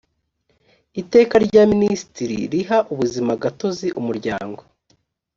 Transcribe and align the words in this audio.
iteka 1.01 1.35
rya 1.45 1.63
minisitiri 1.71 2.37
riha 2.51 2.77
ubuzimagatozi 2.91 3.87
umuryango 3.99 4.61